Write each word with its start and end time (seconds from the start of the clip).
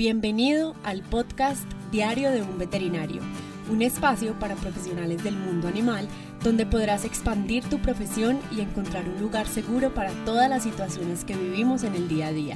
Bienvenido 0.00 0.74
al 0.82 1.02
podcast 1.02 1.70
Diario 1.92 2.30
de 2.30 2.40
un 2.40 2.56
Veterinario, 2.56 3.20
un 3.70 3.82
espacio 3.82 4.32
para 4.38 4.54
profesionales 4.54 5.22
del 5.22 5.36
mundo 5.36 5.68
animal 5.68 6.08
donde 6.42 6.64
podrás 6.64 7.04
expandir 7.04 7.68
tu 7.68 7.80
profesión 7.80 8.40
y 8.50 8.62
encontrar 8.62 9.06
un 9.06 9.20
lugar 9.20 9.46
seguro 9.46 9.92
para 9.92 10.12
todas 10.24 10.48
las 10.48 10.62
situaciones 10.62 11.26
que 11.26 11.36
vivimos 11.36 11.84
en 11.84 11.94
el 11.94 12.08
día 12.08 12.28
a 12.28 12.32
día. 12.32 12.54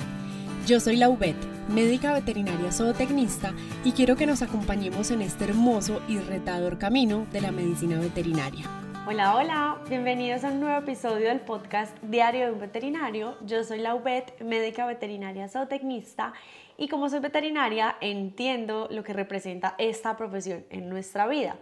Yo 0.66 0.80
soy 0.80 0.96
Laubet, 0.96 1.36
médica 1.68 2.14
veterinaria 2.14 2.72
zootecnista 2.72 3.52
y 3.84 3.92
quiero 3.92 4.16
que 4.16 4.24
nos 4.24 4.40
acompañemos 4.40 5.10
en 5.10 5.20
este 5.20 5.44
hermoso 5.44 6.00
y 6.08 6.20
retador 6.20 6.78
camino 6.78 7.26
de 7.30 7.42
la 7.42 7.52
medicina 7.52 8.00
veterinaria. 8.00 8.64
Hola, 9.06 9.36
hola, 9.36 9.76
bienvenidos 9.90 10.44
a 10.44 10.48
un 10.48 10.60
nuevo 10.60 10.78
episodio 10.78 11.28
del 11.28 11.40
podcast 11.40 11.94
Diario 12.04 12.46
de 12.46 12.52
un 12.52 12.58
Veterinario. 12.58 13.36
Yo 13.44 13.62
soy 13.62 13.80
Laubet, 13.80 14.42
médica 14.42 14.86
veterinaria 14.86 15.46
zootecnista 15.46 16.32
y 16.76 16.88
como 16.88 17.08
soy 17.08 17.20
veterinaria 17.20 17.96
entiendo 18.00 18.88
lo 18.90 19.02
que 19.04 19.12
representa 19.12 19.74
esta 19.78 20.16
profesión 20.16 20.64
en 20.70 20.88
nuestra 20.88 21.26
vida. 21.26 21.56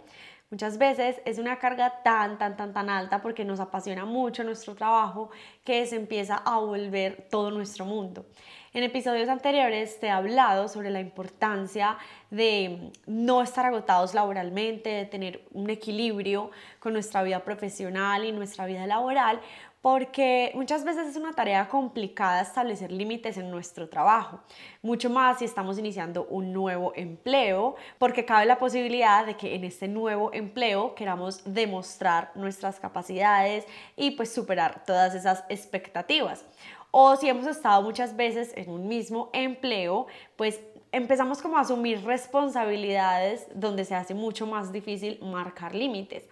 Muchas 0.53 0.77
veces 0.77 1.19
es 1.25 1.39
una 1.39 1.57
carga 1.57 2.03
tan, 2.03 2.37
tan, 2.37 2.55
tan, 2.55 2.73
tan 2.73 2.87
alta 2.87 3.23
porque 3.23 3.43
nos 3.43 3.59
apasiona 3.59 4.05
mucho 4.05 4.43
nuestro 4.43 4.75
trabajo 4.75 5.31
que 5.63 5.83
se 5.87 5.95
empieza 5.95 6.35
a 6.35 6.59
volver 6.59 7.27
todo 7.31 7.49
nuestro 7.49 7.85
mundo. 7.85 8.27
En 8.71 8.83
episodios 8.83 9.29
anteriores 9.29 9.99
te 9.99 10.07
he 10.07 10.09
hablado 10.11 10.67
sobre 10.67 10.91
la 10.91 10.99
importancia 10.99 11.97
de 12.29 12.91
no 13.07 13.41
estar 13.41 13.65
agotados 13.65 14.13
laboralmente, 14.13 14.89
de 14.89 15.05
tener 15.05 15.43
un 15.53 15.71
equilibrio 15.71 16.51
con 16.79 16.93
nuestra 16.93 17.23
vida 17.23 17.43
profesional 17.43 18.23
y 18.23 18.31
nuestra 18.31 18.67
vida 18.67 18.85
laboral, 18.85 19.41
porque 19.83 20.53
muchas 20.55 20.85
veces 20.85 21.09
es 21.09 21.17
una 21.17 21.33
tarea 21.33 21.67
complicada 21.67 22.41
establecer 22.41 22.89
límites 22.89 23.35
en 23.35 23.51
nuestro 23.51 23.89
trabajo, 23.89 24.39
mucho 24.81 25.09
más 25.09 25.39
si 25.39 25.45
estamos 25.45 25.77
iniciando 25.77 26.23
un 26.29 26.53
nuevo 26.53 26.93
empleo, 26.95 27.75
porque 27.99 28.23
cabe 28.23 28.45
la 28.45 28.57
posibilidad 28.57 29.25
de 29.25 29.35
que 29.35 29.55
en 29.55 29.65
este 29.65 29.89
nuevo 29.89 30.31
empleo 30.33 30.95
queramos 30.95 31.41
demostrar 31.43 32.31
nuestras 32.35 32.79
capacidades 32.79 33.65
y 33.97 34.11
pues 34.11 34.33
superar 34.33 34.85
todas 34.85 35.15
esas 35.15 35.43
expectativas 35.49 36.45
o 36.91 37.17
si 37.17 37.27
hemos 37.27 37.47
estado 37.47 37.81
muchas 37.81 38.15
veces 38.15 38.53
en 38.55 38.69
un 38.69 38.87
mismo 38.87 39.31
empleo, 39.33 40.07
pues 40.37 40.61
empezamos 40.93 41.41
como 41.41 41.57
a 41.57 41.61
asumir 41.61 42.05
responsabilidades 42.05 43.47
donde 43.53 43.83
se 43.83 43.95
hace 43.95 44.13
mucho 44.13 44.47
más 44.47 44.71
difícil 44.71 45.19
marcar 45.21 45.75
límites. 45.75 46.23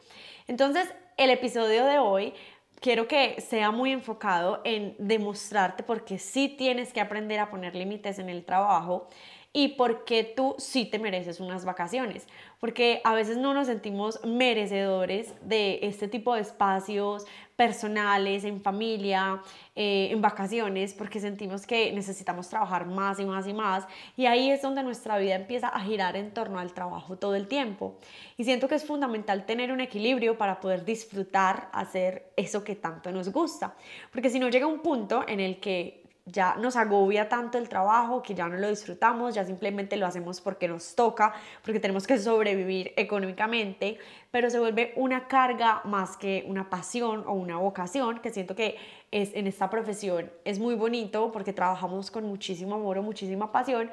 Entonces, 0.48 0.88
el 1.18 1.32
episodio 1.32 1.84
de 1.86 1.98
hoy 1.98 2.34
quiero 2.82 3.08
que 3.08 3.40
sea 3.40 3.72
muy 3.72 3.92
enfocado 3.92 4.60
en 4.66 4.96
demostrarte 4.98 5.84
por 5.84 6.04
qué 6.04 6.20
sí 6.20 6.50
tienes 6.50 6.92
que 6.92 7.00
aprender 7.00 7.40
a 7.40 7.50
poner 7.50 7.76
límites 7.76 8.20
en 8.20 8.28
el 8.28 8.44
trabajo 8.44 9.08
y 9.54 9.70
por 9.70 10.06
qué 10.06 10.24
tú 10.24 10.56
sí 10.58 10.86
te 10.86 10.98
mereces 10.98 11.40
unas 11.40 11.66
vacaciones. 11.66 12.28
Porque 12.60 13.02
a 13.04 13.14
veces 13.14 13.38
no 13.38 13.54
nos 13.54 13.68
sentimos 13.68 14.24
merecedores 14.24 15.34
de 15.42 15.80
este 15.82 16.08
tipo 16.08 16.36
de 16.36 16.42
espacios 16.42 17.26
personales, 17.56 18.44
en 18.44 18.62
familia, 18.62 19.42
eh, 19.76 20.10
en 20.12 20.22
vacaciones, 20.22 20.94
porque 20.94 21.20
sentimos 21.20 21.68
que 21.68 21.92
necesitamos 21.92 22.50
trabajar 22.50 22.86
más 22.86 23.20
y 23.20 23.26
más 23.26 23.48
y 23.48 23.54
más. 23.54 23.86
Y 24.16 24.26
ahí 24.26 24.52
es 24.52 24.62
donde 24.62 24.84
nuestra 24.84 25.18
vida 25.18 25.36
empieza 25.36 25.68
a 25.68 25.80
girar 25.82 26.16
en 26.16 26.34
torno 26.34 26.60
al 26.60 26.74
trabajo 26.74 27.18
todo 27.18 27.36
el 27.36 27.48
tiempo. 27.48 27.98
Y 28.38 28.46
siento 28.46 28.68
que 28.68 28.76
es 28.76 28.86
fundamental 28.86 29.46
tener 29.46 29.72
un 29.72 29.82
equilibrio 29.82 30.38
para 30.38 30.60
poder 30.60 30.86
disfrutar, 30.86 31.70
hacer 31.74 32.32
eso 32.38 32.64
que 32.64 32.76
tanto 32.76 33.12
nos 33.12 33.30
gusta. 33.30 33.76
Porque 34.12 34.30
si 34.30 34.40
no 34.40 34.50
llega 34.50 34.66
un 34.66 34.80
punto 34.80 35.26
en 35.28 35.40
el 35.40 35.60
que 35.60 36.01
ya 36.26 36.56
nos 36.56 36.76
agobia 36.76 37.30
tanto 37.30 37.58
el 37.58 37.68
trabajo 37.68 38.22
que 38.22 38.36
ya 38.36 38.48
no 38.48 38.58
lo 38.58 38.70
disfrutamos, 38.70 39.34
ya 39.34 39.44
simplemente 39.44 39.98
lo 39.98 40.06
hacemos 40.06 40.40
porque 40.40 40.68
nos 40.68 40.96
toca, 40.96 41.34
porque 41.64 41.80
tenemos 41.80 42.06
que 42.06 42.18
sobrevivir 42.18 42.94
económicamente, 42.96 43.98
pero 44.30 44.50
se 44.50 44.60
vuelve 44.60 44.94
una 44.96 45.28
carga 45.28 45.82
más 45.84 46.18
que 46.18 46.46
una 46.48 46.70
pasión 46.70 47.24
o 47.28 47.34
una 47.34 47.58
vocación, 47.58 48.20
que 48.20 48.30
siento 48.30 48.56
que 48.56 48.78
es 49.12 49.34
en 49.34 49.48
esta 49.48 49.70
profesión 49.70 50.32
es 50.46 50.60
muy 50.60 50.76
bonito 50.76 51.32
porque 51.32 51.54
trabajamos 51.54 52.12
con 52.12 52.26
muchísimo 52.26 52.76
amor 52.76 52.98
o 53.00 53.04
muchísima 53.04 53.52
pasión, 53.52 53.92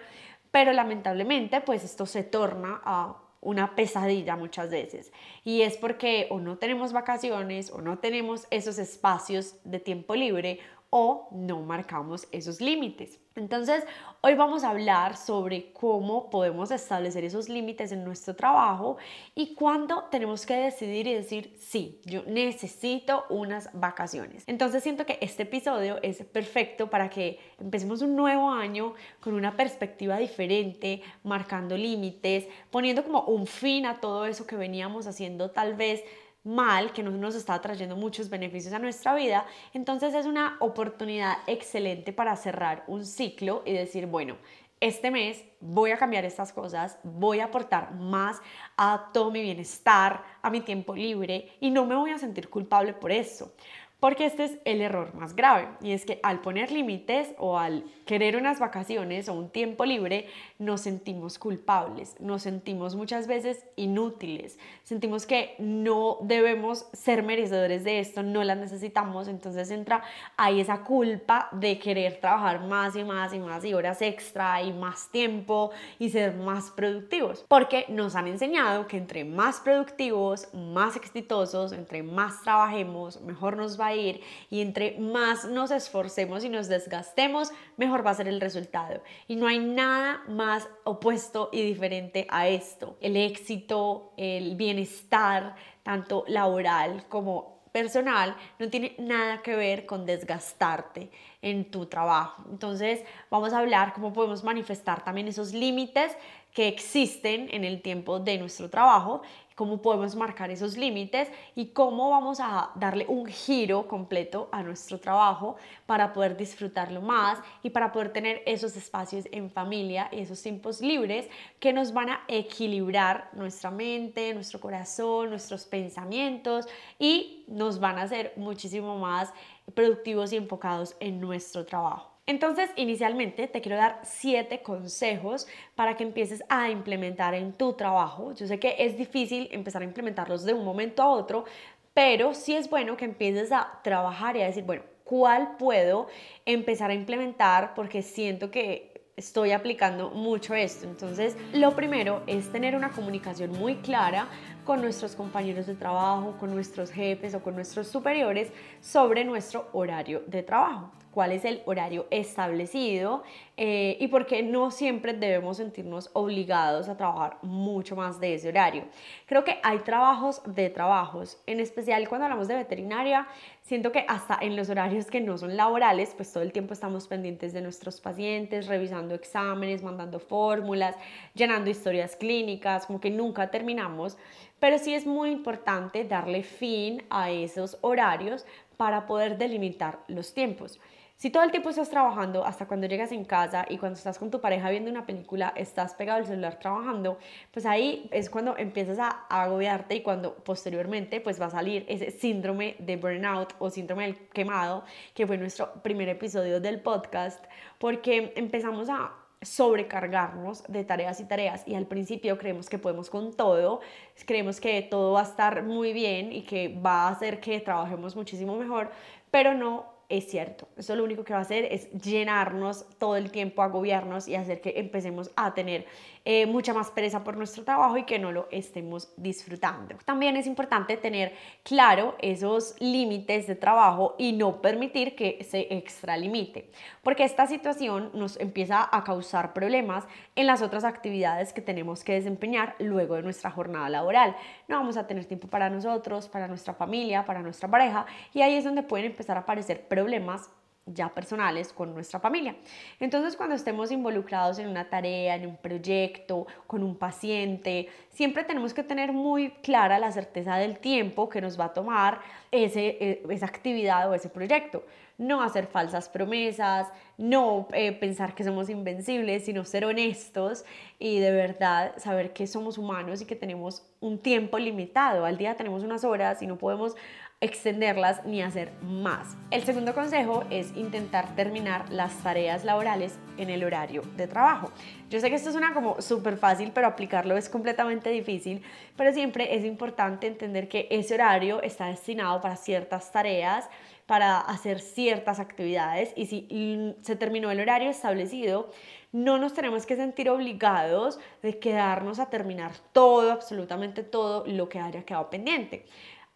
pero 0.50 0.72
lamentablemente 0.72 1.60
pues 1.60 1.84
esto 1.84 2.06
se 2.06 2.22
torna 2.22 2.80
a 2.84 3.16
una 3.40 3.76
pesadilla 3.76 4.36
muchas 4.36 4.70
veces. 4.70 5.12
Y 5.44 5.62
es 5.62 5.76
porque 5.76 6.26
o 6.30 6.40
no 6.40 6.58
tenemos 6.58 6.92
vacaciones 6.92 7.70
o 7.70 7.80
no 7.80 7.98
tenemos 7.98 8.46
esos 8.50 8.78
espacios 8.78 9.56
de 9.64 9.78
tiempo 9.78 10.14
libre 10.14 10.58
o 10.90 11.28
no 11.32 11.60
marcamos 11.60 12.26
esos 12.32 12.60
límites. 12.60 13.20
Entonces, 13.36 13.84
hoy 14.20 14.34
vamos 14.34 14.64
a 14.64 14.70
hablar 14.70 15.16
sobre 15.16 15.72
cómo 15.72 16.28
podemos 16.28 16.72
establecer 16.72 17.24
esos 17.24 17.48
límites 17.48 17.92
en 17.92 18.04
nuestro 18.04 18.34
trabajo 18.34 18.96
y 19.34 19.54
cuándo 19.54 20.04
tenemos 20.10 20.44
que 20.44 20.54
decidir 20.54 21.06
y 21.06 21.14
decir, 21.14 21.54
sí, 21.58 22.00
yo 22.04 22.24
necesito 22.26 23.24
unas 23.30 23.70
vacaciones. 23.78 24.42
Entonces, 24.48 24.82
siento 24.82 25.06
que 25.06 25.18
este 25.20 25.44
episodio 25.44 25.98
es 26.02 26.24
perfecto 26.24 26.90
para 26.90 27.10
que 27.10 27.38
empecemos 27.60 28.02
un 28.02 28.16
nuevo 28.16 28.50
año 28.50 28.94
con 29.20 29.34
una 29.34 29.56
perspectiva 29.56 30.16
diferente, 30.16 31.02
marcando 31.22 31.76
límites, 31.76 32.48
poniendo 32.70 33.04
como 33.04 33.22
un 33.22 33.46
fin 33.46 33.86
a 33.86 34.00
todo 34.00 34.26
eso 34.26 34.46
que 34.46 34.56
veníamos 34.56 35.06
haciendo 35.06 35.50
tal 35.50 35.74
vez 35.74 36.02
mal, 36.44 36.92
que 36.92 37.02
no 37.02 37.10
nos 37.10 37.34
está 37.34 37.60
trayendo 37.60 37.96
muchos 37.96 38.30
beneficios 38.30 38.72
a 38.72 38.78
nuestra 38.78 39.14
vida, 39.14 39.46
entonces 39.72 40.14
es 40.14 40.26
una 40.26 40.56
oportunidad 40.60 41.38
excelente 41.46 42.12
para 42.12 42.36
cerrar 42.36 42.84
un 42.86 43.04
ciclo 43.04 43.62
y 43.66 43.72
decir, 43.72 44.06
bueno, 44.06 44.36
este 44.80 45.10
mes 45.10 45.44
voy 45.60 45.90
a 45.90 45.96
cambiar 45.96 46.24
estas 46.24 46.52
cosas, 46.52 46.98
voy 47.02 47.40
a 47.40 47.46
aportar 47.46 47.94
más 47.94 48.40
a 48.76 49.10
todo 49.12 49.30
mi 49.30 49.42
bienestar, 49.42 50.24
a 50.40 50.50
mi 50.50 50.60
tiempo 50.60 50.94
libre 50.94 51.50
y 51.60 51.70
no 51.70 51.84
me 51.84 51.96
voy 51.96 52.12
a 52.12 52.18
sentir 52.18 52.48
culpable 52.48 52.92
por 52.92 53.10
eso. 53.10 53.52
Porque 54.00 54.26
este 54.26 54.44
es 54.44 54.58
el 54.64 54.80
error 54.80 55.12
más 55.14 55.34
grave 55.34 55.70
y 55.80 55.90
es 55.90 56.04
que 56.04 56.20
al 56.22 56.40
poner 56.40 56.70
límites 56.70 57.34
o 57.36 57.58
al 57.58 57.84
querer 58.06 58.36
unas 58.36 58.60
vacaciones 58.60 59.28
o 59.28 59.34
un 59.34 59.50
tiempo 59.50 59.84
libre 59.84 60.28
nos 60.60 60.82
sentimos 60.82 61.36
culpables, 61.36 62.14
nos 62.20 62.42
sentimos 62.42 62.94
muchas 62.94 63.26
veces 63.26 63.64
inútiles, 63.74 64.56
sentimos 64.84 65.26
que 65.26 65.56
no 65.58 66.18
debemos 66.20 66.86
ser 66.92 67.24
merecedores 67.24 67.82
de 67.82 67.98
esto, 67.98 68.22
no 68.22 68.44
las 68.44 68.56
necesitamos, 68.56 69.26
entonces 69.26 69.68
entra 69.72 70.04
ahí 70.36 70.60
esa 70.60 70.84
culpa 70.84 71.48
de 71.50 71.80
querer 71.80 72.20
trabajar 72.20 72.64
más 72.64 72.94
y 72.94 73.02
más 73.02 73.34
y 73.34 73.40
más 73.40 73.64
y 73.64 73.74
horas 73.74 74.00
extra 74.00 74.62
y 74.62 74.72
más 74.72 75.10
tiempo 75.10 75.72
y 75.98 76.10
ser 76.10 76.34
más 76.34 76.70
productivos, 76.70 77.44
porque 77.48 77.84
nos 77.88 78.14
han 78.14 78.28
enseñado 78.28 78.86
que 78.86 78.96
entre 78.96 79.24
más 79.24 79.58
productivos, 79.58 80.48
más 80.54 80.94
exitosos, 80.94 81.72
entre 81.72 82.04
más 82.04 82.42
trabajemos, 82.42 83.20
mejor 83.22 83.56
nos 83.56 83.78
va 83.78 83.87
ir 83.94 84.20
y 84.50 84.60
entre 84.60 84.98
más 84.98 85.44
nos 85.44 85.70
esforcemos 85.70 86.44
y 86.44 86.48
nos 86.48 86.68
desgastemos, 86.68 87.50
mejor 87.76 88.06
va 88.06 88.10
a 88.10 88.14
ser 88.14 88.28
el 88.28 88.40
resultado. 88.40 89.02
Y 89.26 89.36
no 89.36 89.46
hay 89.46 89.58
nada 89.58 90.22
más 90.28 90.68
opuesto 90.84 91.50
y 91.52 91.62
diferente 91.62 92.26
a 92.30 92.48
esto. 92.48 92.96
El 93.00 93.16
éxito, 93.16 94.12
el 94.16 94.56
bienestar, 94.56 95.56
tanto 95.82 96.24
laboral 96.28 97.06
como 97.08 97.58
personal, 97.72 98.36
no 98.58 98.68
tiene 98.68 98.94
nada 98.98 99.42
que 99.42 99.54
ver 99.54 99.86
con 99.86 100.06
desgastarte 100.06 101.10
en 101.42 101.70
tu 101.70 101.86
trabajo. 101.86 102.44
Entonces 102.50 103.02
vamos 103.30 103.52
a 103.52 103.58
hablar 103.58 103.92
cómo 103.92 104.12
podemos 104.12 104.44
manifestar 104.44 105.04
también 105.04 105.28
esos 105.28 105.52
límites 105.52 106.16
que 106.52 106.68
existen 106.68 107.48
en 107.52 107.64
el 107.64 107.82
tiempo 107.82 108.18
de 108.18 108.38
nuestro 108.38 108.68
trabajo 108.68 109.22
cómo 109.58 109.82
podemos 109.82 110.14
marcar 110.14 110.52
esos 110.52 110.76
límites 110.76 111.28
y 111.56 111.70
cómo 111.70 112.10
vamos 112.10 112.38
a 112.38 112.70
darle 112.76 113.04
un 113.08 113.26
giro 113.26 113.88
completo 113.88 114.48
a 114.52 114.62
nuestro 114.62 115.00
trabajo 115.00 115.56
para 115.84 116.12
poder 116.12 116.36
disfrutarlo 116.36 117.00
más 117.00 117.40
y 117.64 117.70
para 117.70 117.90
poder 117.90 118.12
tener 118.12 118.40
esos 118.46 118.76
espacios 118.76 119.24
en 119.32 119.50
familia 119.50 120.10
y 120.12 120.20
esos 120.20 120.40
tiempos 120.40 120.80
libres 120.80 121.28
que 121.58 121.72
nos 121.72 121.92
van 121.92 122.10
a 122.10 122.20
equilibrar 122.28 123.30
nuestra 123.32 123.72
mente, 123.72 124.32
nuestro 124.32 124.60
corazón, 124.60 125.30
nuestros 125.30 125.64
pensamientos 125.64 126.68
y 126.96 127.44
nos 127.48 127.80
van 127.80 127.98
a 127.98 128.02
hacer 128.02 128.34
muchísimo 128.36 128.96
más 128.96 129.32
productivos 129.74 130.32
y 130.32 130.36
enfocados 130.36 130.96
en 131.00 131.20
nuestro 131.20 131.64
trabajo. 131.64 132.18
Entonces, 132.26 132.70
inicialmente 132.76 133.48
te 133.48 133.62
quiero 133.62 133.78
dar 133.78 134.00
siete 134.02 134.60
consejos 134.60 135.46
para 135.74 135.96
que 135.96 136.04
empieces 136.04 136.44
a 136.50 136.68
implementar 136.68 137.34
en 137.34 137.54
tu 137.54 137.72
trabajo. 137.72 138.34
Yo 138.34 138.46
sé 138.46 138.58
que 138.58 138.76
es 138.78 138.98
difícil 138.98 139.48
empezar 139.50 139.80
a 139.80 139.86
implementarlos 139.86 140.44
de 140.44 140.52
un 140.52 140.62
momento 140.62 141.02
a 141.02 141.08
otro, 141.08 141.46
pero 141.94 142.34
sí 142.34 142.54
es 142.54 142.68
bueno 142.68 142.98
que 142.98 143.06
empieces 143.06 143.50
a 143.50 143.80
trabajar 143.82 144.36
y 144.36 144.42
a 144.42 144.46
decir, 144.46 144.64
bueno, 144.64 144.82
¿cuál 145.04 145.56
puedo 145.56 146.08
empezar 146.44 146.90
a 146.90 146.94
implementar? 146.94 147.72
Porque 147.74 148.02
siento 148.02 148.50
que 148.50 148.97
estoy 149.18 149.50
aplicando 149.50 150.10
mucho 150.10 150.54
esto. 150.54 150.86
Entonces, 150.86 151.36
lo 151.52 151.74
primero 151.74 152.22
es 152.26 152.50
tener 152.52 152.76
una 152.76 152.90
comunicación 152.90 153.50
muy 153.50 153.76
clara 153.76 154.28
con 154.64 154.80
nuestros 154.80 155.16
compañeros 155.16 155.66
de 155.66 155.74
trabajo, 155.74 156.36
con 156.38 156.54
nuestros 156.54 156.90
jefes 156.90 157.34
o 157.34 157.40
con 157.40 157.56
nuestros 157.56 157.88
superiores 157.88 158.52
sobre 158.80 159.24
nuestro 159.24 159.68
horario 159.72 160.22
de 160.26 160.42
trabajo. 160.44 160.92
Cuál 161.12 161.32
es 161.32 161.44
el 161.44 161.62
horario 161.66 162.06
establecido 162.10 163.22
eh, 163.56 163.96
y 164.00 164.08
por 164.08 164.26
qué 164.26 164.42
no 164.42 164.70
siempre 164.70 165.12
debemos 165.12 165.56
sentirnos 165.56 166.10
obligados 166.12 166.88
a 166.88 166.96
trabajar 166.96 167.38
mucho 167.42 167.96
más 167.96 168.20
de 168.20 168.34
ese 168.34 168.48
horario. 168.48 168.84
Creo 169.26 169.44
que 169.44 169.58
hay 169.62 169.78
trabajos 169.80 170.42
de 170.46 170.70
trabajos, 170.70 171.42
en 171.46 171.60
especial 171.60 172.08
cuando 172.08 172.26
hablamos 172.26 172.48
de 172.48 172.56
veterinaria, 172.56 173.26
siento 173.62 173.92
que 173.92 174.04
hasta 174.08 174.38
en 174.40 174.56
los 174.56 174.70
horarios 174.70 175.06
que 175.06 175.20
no 175.20 175.36
son 175.38 175.56
laborales, 175.56 176.12
pues 176.16 176.32
todo 176.32 176.42
el 176.42 176.52
tiempo 176.52 176.72
estamos 176.72 177.08
pendientes 177.08 177.52
de 177.52 177.62
nuestros 177.62 178.00
pacientes, 178.00 178.66
revisando 178.66 179.14
exámenes, 179.14 179.82
mandando 179.82 180.20
fórmulas, 180.20 180.96
llenando 181.34 181.68
historias 181.68 182.16
clínicas, 182.16 182.86
como 182.86 183.00
que 183.00 183.10
nunca 183.10 183.50
terminamos, 183.50 184.16
pero 184.60 184.78
sí 184.78 184.94
es 184.94 185.06
muy 185.06 185.30
importante 185.30 186.04
darle 186.04 186.42
fin 186.42 187.02
a 187.10 187.30
esos 187.30 187.78
horarios 187.80 188.46
para 188.76 189.06
poder 189.06 189.36
delimitar 189.36 189.98
los 190.08 190.32
tiempos. 190.32 190.80
Si 191.18 191.30
todo 191.30 191.42
el 191.42 191.50
tiempo 191.50 191.68
estás 191.68 191.90
trabajando, 191.90 192.44
hasta 192.44 192.68
cuando 192.68 192.86
llegas 192.86 193.10
en 193.10 193.24
casa 193.24 193.66
y 193.68 193.78
cuando 193.78 193.98
estás 193.98 194.20
con 194.20 194.30
tu 194.30 194.40
pareja 194.40 194.70
viendo 194.70 194.88
una 194.88 195.04
película, 195.04 195.52
estás 195.56 195.94
pegado 195.94 196.20
al 196.20 196.26
celular 196.26 196.60
trabajando, 196.60 197.18
pues 197.50 197.66
ahí 197.66 198.08
es 198.12 198.30
cuando 198.30 198.56
empiezas 198.56 199.00
a, 199.00 199.26
agobiarte 199.28 199.96
y 199.96 200.02
cuando 200.02 200.36
posteriormente 200.36 201.20
pues 201.20 201.40
va 201.40 201.46
a 201.46 201.50
salir 201.50 201.84
ese 201.88 202.12
síndrome 202.12 202.76
de 202.78 202.96
burnout 202.98 203.52
o 203.58 203.68
síndrome 203.68 204.04
del 204.04 204.28
quemado, 204.28 204.84
que 205.12 205.26
fue 205.26 205.36
nuestro 205.38 205.72
primer 205.82 206.08
episodio 206.08 206.60
del 206.60 206.80
podcast, 206.82 207.44
porque 207.80 208.32
empezamos 208.36 208.88
a 208.88 209.12
sobrecargarnos 209.42 210.62
de 210.68 210.84
tareas 210.84 211.18
y 211.18 211.24
tareas. 211.24 211.66
Y 211.66 211.74
al 211.74 211.86
principio 211.86 212.38
creemos 212.38 212.68
que 212.68 212.78
podemos 212.78 213.10
con 213.10 213.36
todo, 213.36 213.80
creemos 214.24 214.60
que 214.60 214.82
todo 214.82 215.14
va 215.14 215.22
a 215.22 215.24
estar 215.24 215.64
muy 215.64 215.92
bien 215.92 216.30
y 216.30 216.42
que 216.42 216.68
va 216.68 217.08
a 217.08 217.10
hacer 217.10 217.40
que 217.40 217.58
trabajemos 217.58 218.14
muchísimo 218.14 218.56
mejor, 218.56 218.92
pero 219.32 219.54
no 219.54 219.97
es 220.08 220.26
cierto. 220.30 220.68
Eso 220.76 220.96
lo 220.96 221.04
único 221.04 221.24
que 221.24 221.34
va 221.34 221.40
a 221.40 221.42
hacer 221.42 221.66
es 221.70 221.90
llenarnos 221.92 222.86
todo 222.98 223.16
el 223.16 223.30
tiempo, 223.30 223.62
agobiarnos 223.62 224.26
y 224.26 224.36
hacer 224.36 224.60
que 224.60 224.78
empecemos 224.78 225.30
a 225.36 225.52
tener 225.54 225.86
eh, 226.30 226.44
mucha 226.44 226.74
más 226.74 226.90
pereza 226.90 227.24
por 227.24 227.38
nuestro 227.38 227.64
trabajo 227.64 227.96
y 227.96 228.04
que 228.04 228.18
no 228.18 228.32
lo 228.32 228.48
estemos 228.50 229.10
disfrutando. 229.16 229.96
También 230.04 230.36
es 230.36 230.46
importante 230.46 230.98
tener 230.98 231.32
claro 231.62 232.16
esos 232.20 232.74
límites 232.80 233.46
de 233.46 233.54
trabajo 233.54 234.14
y 234.18 234.32
no 234.34 234.60
permitir 234.60 235.16
que 235.16 235.42
se 235.42 235.72
extralimite, 235.74 236.70
porque 237.02 237.24
esta 237.24 237.46
situación 237.46 238.10
nos 238.12 238.38
empieza 238.40 238.86
a 238.92 239.04
causar 239.04 239.54
problemas 239.54 240.06
en 240.36 240.46
las 240.46 240.60
otras 240.60 240.84
actividades 240.84 241.54
que 241.54 241.62
tenemos 241.62 242.04
que 242.04 242.12
desempeñar 242.12 242.74
luego 242.78 243.14
de 243.14 243.22
nuestra 243.22 243.50
jornada 243.50 243.88
laboral. 243.88 244.36
No 244.68 244.76
vamos 244.76 244.98
a 244.98 245.06
tener 245.06 245.24
tiempo 245.24 245.48
para 245.48 245.70
nosotros, 245.70 246.28
para 246.28 246.46
nuestra 246.46 246.74
familia, 246.74 247.24
para 247.24 247.40
nuestra 247.40 247.70
pareja 247.70 248.04
y 248.34 248.42
ahí 248.42 248.56
es 248.56 248.64
donde 248.64 248.82
pueden 248.82 249.06
empezar 249.06 249.38
a 249.38 249.40
aparecer 249.40 249.88
problemas 249.88 250.50
ya 250.94 251.08
personales 251.08 251.72
con 251.72 251.94
nuestra 251.94 252.20
familia. 252.20 252.56
Entonces, 253.00 253.36
cuando 253.36 253.54
estemos 253.54 253.90
involucrados 253.90 254.58
en 254.58 254.68
una 254.68 254.88
tarea, 254.88 255.34
en 255.34 255.46
un 255.46 255.56
proyecto, 255.56 256.46
con 256.66 256.82
un 256.82 256.96
paciente, 256.96 257.88
siempre 258.10 258.44
tenemos 258.44 258.74
que 258.74 258.82
tener 258.82 259.12
muy 259.12 259.50
clara 259.62 259.98
la 259.98 260.12
certeza 260.12 260.56
del 260.56 260.78
tiempo 260.78 261.28
que 261.28 261.40
nos 261.40 261.58
va 261.58 261.66
a 261.66 261.72
tomar 261.72 262.20
ese, 262.50 262.96
eh, 263.00 263.22
esa 263.30 263.46
actividad 263.46 264.10
o 264.10 264.14
ese 264.14 264.28
proyecto. 264.28 264.84
No 265.18 265.42
hacer 265.42 265.66
falsas 265.66 266.08
promesas, 266.08 266.88
no 267.16 267.66
eh, 267.72 267.92
pensar 267.92 268.36
que 268.36 268.44
somos 268.44 268.70
invencibles, 268.70 269.44
sino 269.44 269.64
ser 269.64 269.84
honestos 269.84 270.64
y 271.00 271.18
de 271.18 271.32
verdad 271.32 271.94
saber 271.98 272.32
que 272.32 272.46
somos 272.46 272.78
humanos 272.78 273.20
y 273.20 273.24
que 273.24 273.34
tenemos 273.34 273.84
un 274.00 274.18
tiempo 274.18 274.58
limitado. 274.58 275.24
Al 275.24 275.36
día 275.36 275.56
tenemos 275.56 275.82
unas 275.82 276.04
horas 276.04 276.40
y 276.40 276.46
no 276.46 276.56
podemos 276.56 276.94
extenderlas 277.40 278.24
ni 278.24 278.42
hacer 278.42 278.72
más. 278.82 279.36
El 279.52 279.62
segundo 279.62 279.94
consejo 279.94 280.44
es 280.50 280.76
intentar 280.76 281.36
terminar 281.36 281.88
las 281.92 282.12
tareas 282.22 282.64
laborales 282.64 283.16
en 283.36 283.48
el 283.48 283.62
horario 283.62 284.02
de 284.16 284.26
trabajo. 284.26 284.72
Yo 285.08 285.20
sé 285.20 285.30
que 285.30 285.36
esto 285.36 285.52
suena 285.52 285.72
como 285.72 286.00
súper 286.02 286.36
fácil, 286.36 286.72
pero 286.74 286.88
aplicarlo 286.88 287.36
es 287.36 287.48
completamente 287.48 288.10
difícil, 288.10 288.62
pero 288.96 289.12
siempre 289.12 289.54
es 289.54 289.64
importante 289.64 290.26
entender 290.26 290.68
que 290.68 290.88
ese 290.90 291.14
horario 291.14 291.62
está 291.62 291.86
destinado 291.86 292.40
para 292.40 292.56
ciertas 292.56 293.12
tareas, 293.12 293.68
para 294.06 294.40
hacer 294.40 294.80
ciertas 294.80 295.38
actividades 295.38 296.12
y 296.16 296.26
si 296.26 296.96
se 297.02 297.14
terminó 297.14 297.52
el 297.52 297.60
horario 297.60 297.90
establecido, 297.90 298.70
no 299.12 299.38
nos 299.38 299.54
tenemos 299.54 299.86
que 299.86 299.96
sentir 299.96 300.28
obligados 300.28 301.20
de 301.42 301.58
quedarnos 301.58 302.18
a 302.18 302.30
terminar 302.30 302.72
todo, 302.92 303.30
absolutamente 303.30 304.02
todo 304.02 304.44
lo 304.46 304.68
que 304.68 304.80
haya 304.80 305.04
quedado 305.04 305.30
pendiente. 305.30 305.86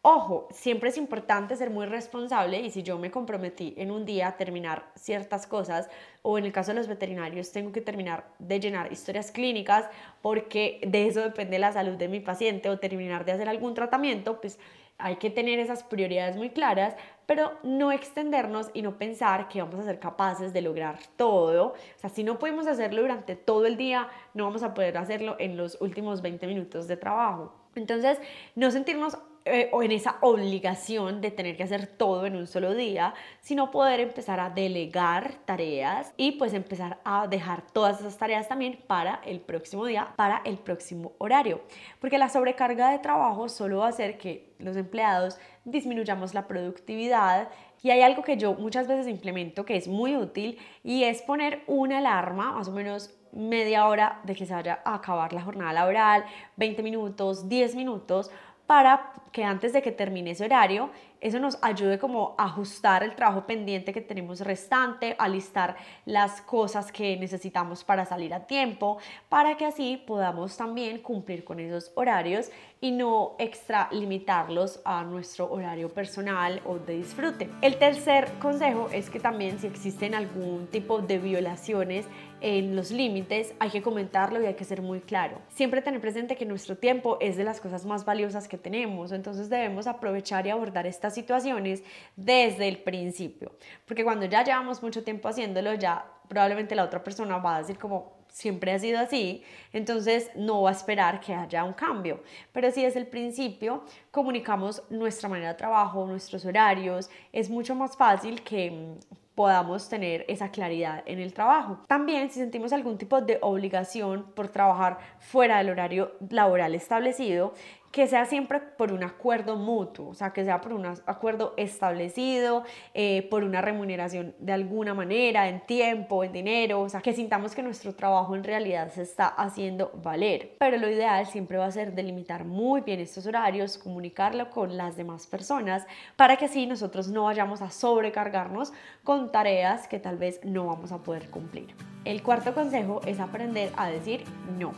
Ojo, 0.04 0.48
siempre 0.50 0.88
es 0.88 0.96
importante 0.96 1.54
ser 1.54 1.70
muy 1.70 1.86
responsable 1.86 2.60
y 2.60 2.70
si 2.70 2.82
yo 2.82 2.98
me 2.98 3.12
comprometí 3.12 3.72
en 3.76 3.92
un 3.92 4.04
día 4.04 4.26
a 4.26 4.36
terminar 4.36 4.90
ciertas 4.96 5.46
cosas 5.46 5.88
o 6.22 6.38
en 6.38 6.44
el 6.44 6.50
caso 6.50 6.72
de 6.72 6.78
los 6.78 6.88
veterinarios 6.88 7.52
tengo 7.52 7.70
que 7.70 7.80
terminar 7.80 8.26
de 8.40 8.58
llenar 8.58 8.92
historias 8.92 9.30
clínicas 9.30 9.88
porque 10.20 10.80
de 10.84 11.06
eso 11.06 11.20
depende 11.20 11.60
la 11.60 11.70
salud 11.70 11.96
de 11.96 12.08
mi 12.08 12.18
paciente 12.18 12.68
o 12.68 12.80
terminar 12.80 13.24
de 13.24 13.30
hacer 13.30 13.48
algún 13.48 13.74
tratamiento, 13.74 14.40
pues 14.40 14.58
hay 14.98 15.16
que 15.16 15.30
tener 15.30 15.60
esas 15.60 15.84
prioridades 15.84 16.34
muy 16.34 16.50
claras, 16.50 16.96
pero 17.26 17.52
no 17.62 17.92
extendernos 17.92 18.70
y 18.74 18.82
no 18.82 18.98
pensar 18.98 19.46
que 19.46 19.62
vamos 19.62 19.78
a 19.78 19.84
ser 19.84 20.00
capaces 20.00 20.52
de 20.52 20.62
lograr 20.62 20.98
todo. 21.16 21.74
O 21.74 21.98
sea, 21.98 22.10
si 22.10 22.24
no 22.24 22.40
podemos 22.40 22.66
hacerlo 22.66 23.02
durante 23.02 23.36
todo 23.36 23.66
el 23.66 23.76
día, 23.76 24.08
no 24.34 24.44
vamos 24.44 24.64
a 24.64 24.74
poder 24.74 24.98
hacerlo 24.98 25.36
en 25.38 25.56
los 25.56 25.80
últimos 25.80 26.22
20 26.22 26.44
minutos 26.48 26.88
de 26.88 26.96
trabajo. 26.96 27.54
Entonces, 27.74 28.20
no 28.54 28.70
sentirnos 28.70 29.16
eh, 29.44 29.70
o 29.72 29.82
en 29.82 29.90
esa 29.90 30.18
obligación 30.20 31.20
de 31.20 31.32
tener 31.32 31.56
que 31.56 31.64
hacer 31.64 31.86
todo 31.86 32.26
en 32.26 32.36
un 32.36 32.46
solo 32.46 32.74
día, 32.74 33.14
sino 33.40 33.70
poder 33.70 33.98
empezar 33.98 34.38
a 34.38 34.50
delegar 34.50 35.34
tareas 35.44 36.12
y 36.16 36.32
pues 36.32 36.54
empezar 36.54 37.00
a 37.04 37.26
dejar 37.26 37.62
todas 37.72 37.98
esas 38.00 38.16
tareas 38.16 38.48
también 38.48 38.78
para 38.86 39.20
el 39.24 39.40
próximo 39.40 39.84
día, 39.86 40.12
para 40.16 40.42
el 40.44 40.58
próximo 40.58 41.12
horario. 41.18 41.62
Porque 42.00 42.18
la 42.18 42.28
sobrecarga 42.28 42.90
de 42.90 43.00
trabajo 43.00 43.48
solo 43.48 43.78
va 43.78 43.86
a 43.86 43.90
hacer 43.90 44.16
que 44.16 44.54
los 44.58 44.76
empleados 44.76 45.38
disminuyamos 45.64 46.34
la 46.34 46.46
productividad 46.46 47.48
y 47.82 47.90
hay 47.90 48.02
algo 48.02 48.22
que 48.22 48.36
yo 48.36 48.54
muchas 48.54 48.86
veces 48.86 49.08
implemento 49.08 49.64
que 49.64 49.76
es 49.76 49.88
muy 49.88 50.16
útil 50.16 50.58
y 50.84 51.02
es 51.02 51.20
poner 51.22 51.62
una 51.66 51.98
alarma, 51.98 52.52
más 52.52 52.68
o 52.68 52.72
menos 52.72 53.12
media 53.32 53.86
hora 53.86 54.20
de 54.24 54.34
que 54.34 54.46
se 54.46 54.52
vaya 54.52 54.80
a 54.84 54.94
acabar 54.94 55.32
la 55.32 55.42
jornada 55.42 55.72
laboral, 55.72 56.24
20 56.56 56.82
minutos, 56.82 57.48
10 57.48 57.74
minutos, 57.74 58.30
para 58.72 59.12
que 59.32 59.44
antes 59.44 59.74
de 59.74 59.82
que 59.82 59.92
termine 59.92 60.30
ese 60.30 60.46
horario, 60.46 60.88
eso 61.22 61.38
nos 61.38 61.56
ayude 61.62 61.98
como 61.98 62.34
a 62.36 62.46
ajustar 62.46 63.04
el 63.04 63.14
trabajo 63.14 63.46
pendiente 63.46 63.92
que 63.92 64.00
tenemos 64.00 64.40
restante, 64.40 65.14
a 65.18 65.28
listar 65.28 65.76
las 66.04 66.42
cosas 66.42 66.90
que 66.90 67.16
necesitamos 67.16 67.84
para 67.84 68.04
salir 68.04 68.34
a 68.34 68.46
tiempo, 68.46 68.98
para 69.28 69.56
que 69.56 69.64
así 69.64 70.02
podamos 70.04 70.56
también 70.56 70.98
cumplir 71.00 71.44
con 71.44 71.60
esos 71.60 71.92
horarios 71.94 72.50
y 72.80 72.90
no 72.90 73.36
extralimitarlos 73.38 74.80
a 74.84 75.04
nuestro 75.04 75.50
horario 75.50 75.88
personal 75.88 76.60
o 76.66 76.78
de 76.78 76.96
disfrute. 76.96 77.48
El 77.60 77.76
tercer 77.76 78.28
consejo 78.40 78.88
es 78.92 79.08
que 79.08 79.20
también 79.20 79.60
si 79.60 79.68
existen 79.68 80.16
algún 80.16 80.66
tipo 80.66 80.98
de 80.98 81.18
violaciones 81.18 82.06
en 82.40 82.74
los 82.74 82.90
límites, 82.90 83.54
hay 83.60 83.70
que 83.70 83.82
comentarlo 83.82 84.42
y 84.42 84.46
hay 84.46 84.54
que 84.54 84.64
ser 84.64 84.82
muy 84.82 85.00
claro. 85.00 85.38
Siempre 85.48 85.80
tener 85.80 86.00
presente 86.00 86.34
que 86.34 86.44
nuestro 86.44 86.76
tiempo 86.76 87.18
es 87.20 87.36
de 87.36 87.44
las 87.44 87.60
cosas 87.60 87.86
más 87.86 88.04
valiosas 88.04 88.48
que 88.48 88.58
tenemos, 88.58 89.12
entonces 89.12 89.48
debemos 89.48 89.86
aprovechar 89.86 90.44
y 90.48 90.50
abordar 90.50 90.88
estas 90.88 91.11
situaciones 91.14 91.82
desde 92.16 92.68
el 92.68 92.78
principio, 92.78 93.52
porque 93.86 94.04
cuando 94.04 94.26
ya 94.26 94.44
llevamos 94.44 94.82
mucho 94.82 95.04
tiempo 95.04 95.28
haciéndolo, 95.28 95.74
ya 95.74 96.04
probablemente 96.28 96.74
la 96.74 96.84
otra 96.84 97.02
persona 97.04 97.38
va 97.38 97.56
a 97.56 97.58
decir 97.58 97.78
como 97.78 98.22
siempre 98.32 98.72
ha 98.72 98.78
sido 98.78 98.98
así, 98.98 99.44
entonces 99.72 100.30
no 100.34 100.62
va 100.62 100.70
a 100.70 100.72
esperar 100.72 101.20
que 101.20 101.34
haya 101.34 101.64
un 101.64 101.74
cambio. 101.74 102.22
Pero 102.52 102.70
si 102.70 102.82
desde 102.82 102.98
el 102.98 103.06
principio 103.06 103.84
comunicamos 104.10 104.82
nuestra 104.88 105.28
manera 105.28 105.48
de 105.48 105.58
trabajo, 105.58 106.06
nuestros 106.06 106.44
horarios, 106.46 107.10
es 107.32 107.50
mucho 107.50 107.74
más 107.74 107.96
fácil 107.96 108.42
que 108.42 108.96
podamos 109.34 109.88
tener 109.88 110.24
esa 110.28 110.50
claridad 110.50 111.02
en 111.06 111.18
el 111.18 111.32
trabajo. 111.32 111.78
También 111.86 112.30
si 112.30 112.38
sentimos 112.38 112.72
algún 112.72 112.98
tipo 112.98 113.20
de 113.20 113.38
obligación 113.40 114.24
por 114.34 114.48
trabajar 114.48 114.98
fuera 115.18 115.58
del 115.58 115.70
horario 115.70 116.12
laboral 116.28 116.74
establecido, 116.74 117.54
que 117.92 118.06
sea 118.06 118.24
siempre 118.24 118.58
por 118.58 118.90
un 118.90 119.04
acuerdo 119.04 119.56
mutuo, 119.56 120.08
o 120.08 120.14
sea, 120.14 120.32
que 120.32 120.44
sea 120.44 120.62
por 120.62 120.72
un 120.72 120.86
acuerdo 120.86 121.52
establecido, 121.58 122.64
eh, 122.94 123.28
por 123.30 123.44
una 123.44 123.60
remuneración 123.60 124.34
de 124.38 124.52
alguna 124.52 124.94
manera, 124.94 125.46
en 125.48 125.60
tiempo, 125.66 126.24
en 126.24 126.32
dinero, 126.32 126.80
o 126.80 126.88
sea, 126.88 127.02
que 127.02 127.12
sintamos 127.12 127.54
que 127.54 127.62
nuestro 127.62 127.94
trabajo 127.94 128.34
en 128.34 128.44
realidad 128.44 128.90
se 128.90 129.02
está 129.02 129.26
haciendo 129.28 129.90
valer. 130.02 130.56
Pero 130.58 130.78
lo 130.78 130.88
ideal 130.88 131.26
siempre 131.26 131.58
va 131.58 131.66
a 131.66 131.70
ser 131.70 131.92
delimitar 131.92 132.46
muy 132.46 132.80
bien 132.80 132.98
estos 132.98 133.26
horarios, 133.26 133.76
comunicarlo 133.76 134.48
con 134.48 134.78
las 134.78 134.96
demás 134.96 135.26
personas, 135.26 135.86
para 136.16 136.38
que 136.38 136.46
así 136.46 136.66
nosotros 136.66 137.08
no 137.08 137.24
vayamos 137.24 137.60
a 137.60 137.70
sobrecargarnos 137.70 138.72
con 139.04 139.30
tareas 139.30 139.86
que 139.86 139.98
tal 139.98 140.16
vez 140.16 140.40
no 140.44 140.64
vamos 140.64 140.92
a 140.92 140.98
poder 140.98 141.28
cumplir. 141.28 141.74
El 142.06 142.22
cuarto 142.22 142.54
consejo 142.54 143.02
es 143.04 143.20
aprender 143.20 143.70
a 143.76 143.90
decir 143.90 144.24
no. 144.58 144.72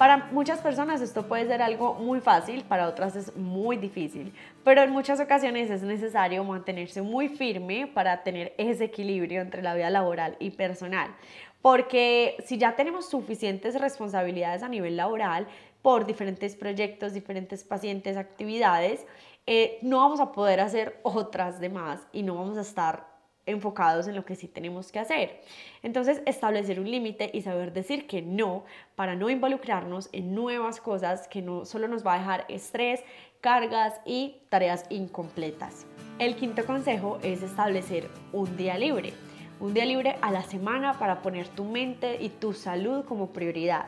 Para 0.00 0.28
muchas 0.32 0.60
personas 0.60 1.02
esto 1.02 1.28
puede 1.28 1.46
ser 1.46 1.60
algo 1.60 1.92
muy 1.92 2.22
fácil, 2.22 2.64
para 2.64 2.88
otras 2.88 3.16
es 3.16 3.36
muy 3.36 3.76
difícil, 3.76 4.32
pero 4.64 4.80
en 4.80 4.92
muchas 4.92 5.20
ocasiones 5.20 5.68
es 5.70 5.82
necesario 5.82 6.42
mantenerse 6.42 7.02
muy 7.02 7.28
firme 7.28 7.86
para 7.86 8.22
tener 8.22 8.54
ese 8.56 8.84
equilibrio 8.84 9.42
entre 9.42 9.60
la 9.60 9.74
vida 9.74 9.90
laboral 9.90 10.38
y 10.40 10.52
personal. 10.52 11.14
Porque 11.60 12.36
si 12.46 12.56
ya 12.56 12.76
tenemos 12.76 13.10
suficientes 13.10 13.78
responsabilidades 13.78 14.62
a 14.62 14.70
nivel 14.70 14.96
laboral 14.96 15.46
por 15.82 16.06
diferentes 16.06 16.56
proyectos, 16.56 17.12
diferentes 17.12 17.62
pacientes, 17.62 18.16
actividades, 18.16 19.04
eh, 19.46 19.80
no 19.82 19.98
vamos 19.98 20.20
a 20.20 20.32
poder 20.32 20.60
hacer 20.60 20.98
otras 21.02 21.60
demás 21.60 22.00
y 22.10 22.22
no 22.22 22.36
vamos 22.36 22.56
a 22.56 22.62
estar 22.62 23.09
enfocados 23.50 24.08
en 24.08 24.14
lo 24.14 24.24
que 24.24 24.36
sí 24.36 24.48
tenemos 24.48 24.90
que 24.90 24.98
hacer. 24.98 25.40
Entonces, 25.82 26.22
establecer 26.26 26.80
un 26.80 26.90
límite 26.90 27.30
y 27.32 27.42
saber 27.42 27.72
decir 27.72 28.06
que 28.06 28.22
no 28.22 28.64
para 28.96 29.14
no 29.14 29.30
involucrarnos 29.30 30.08
en 30.12 30.34
nuevas 30.34 30.80
cosas 30.80 31.28
que 31.28 31.42
no 31.42 31.64
solo 31.64 31.88
nos 31.88 32.06
va 32.06 32.14
a 32.14 32.18
dejar 32.18 32.44
estrés, 32.48 33.02
cargas 33.40 34.00
y 34.04 34.36
tareas 34.48 34.84
incompletas. 34.90 35.86
El 36.18 36.36
quinto 36.36 36.64
consejo 36.66 37.18
es 37.22 37.42
establecer 37.42 38.08
un 38.32 38.56
día 38.56 38.76
libre. 38.76 39.12
Un 39.58 39.74
día 39.74 39.84
libre 39.84 40.16
a 40.22 40.30
la 40.30 40.42
semana 40.42 40.98
para 40.98 41.22
poner 41.22 41.48
tu 41.48 41.64
mente 41.64 42.16
y 42.20 42.30
tu 42.30 42.54
salud 42.54 43.04
como 43.04 43.28
prioridad. 43.28 43.86